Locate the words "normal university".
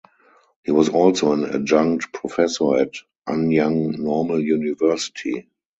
3.99-5.47